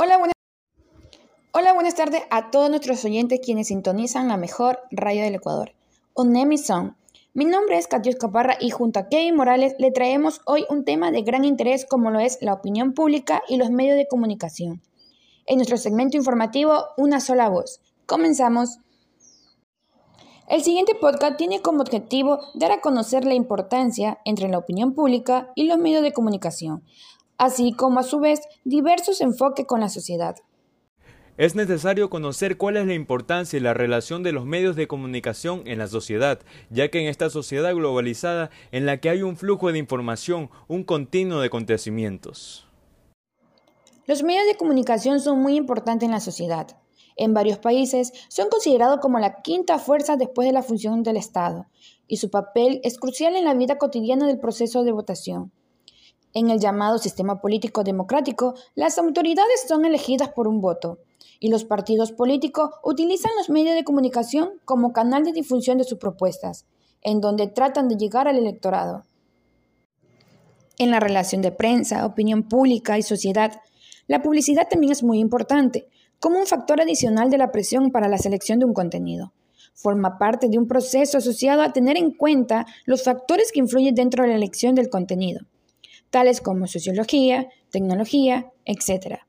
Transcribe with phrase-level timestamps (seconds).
[0.00, 0.34] Hola, buenas,
[1.52, 5.72] Hola, buenas tardes a todos nuestros oyentes quienes sintonizan la mejor radio del Ecuador,
[6.14, 6.96] Son.
[7.34, 11.10] Mi nombre es Katius Caparra y junto a Kevin Morales le traemos hoy un tema
[11.10, 14.82] de gran interés como lo es la opinión pública y los medios de comunicación.
[15.46, 17.80] En nuestro segmento informativo, Una sola voz.
[18.06, 18.78] Comenzamos.
[20.46, 25.50] El siguiente podcast tiene como objetivo dar a conocer la importancia entre la opinión pública
[25.56, 26.84] y los medios de comunicación,
[27.38, 30.36] así como a su vez diversos enfoques con la sociedad.
[31.38, 35.62] Es necesario conocer cuál es la importancia y la relación de los medios de comunicación
[35.66, 39.70] en la sociedad, ya que en esta sociedad globalizada en la que hay un flujo
[39.70, 42.66] de información, un continuo de acontecimientos.
[44.08, 46.76] Los medios de comunicación son muy importantes en la sociedad.
[47.14, 51.66] En varios países son considerados como la quinta fuerza después de la función del Estado,
[52.08, 55.52] y su papel es crucial en la vida cotidiana del proceso de votación.
[56.34, 60.98] En el llamado sistema político democrático, las autoridades son elegidas por un voto,
[61.40, 65.98] y los partidos políticos utilizan los medios de comunicación como canal de difusión de sus
[65.98, 66.66] propuestas,
[67.00, 69.04] en donde tratan de llegar al electorado.
[70.78, 73.60] En la relación de prensa, opinión pública y sociedad,
[74.06, 75.88] la publicidad también es muy importante,
[76.20, 79.32] como un factor adicional de la presión para la selección de un contenido.
[79.74, 84.24] Forma parte de un proceso asociado a tener en cuenta los factores que influyen dentro
[84.24, 85.46] de la elección del contenido
[86.10, 89.20] tales como sociología, tecnología, etc.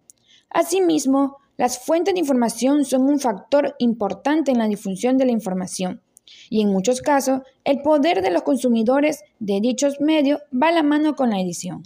[0.49, 6.01] Asimismo, las fuentes de información son un factor importante en la difusión de la información
[6.49, 10.83] y en muchos casos el poder de los consumidores de dichos medios va a la
[10.83, 11.83] mano con la edición.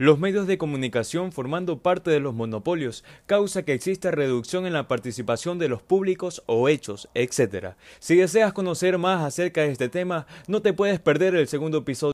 [0.00, 4.86] Los medios de comunicación formando parte de los monopolios causa que exista reducción en la
[4.86, 7.74] participación de los públicos o hechos, etc.
[7.98, 12.06] Si deseas conocer más acerca de este tema, no te puedes perder el segundo episodio.